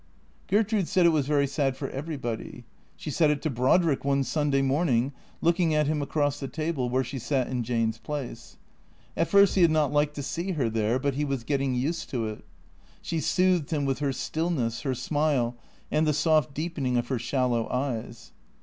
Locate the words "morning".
4.63-5.13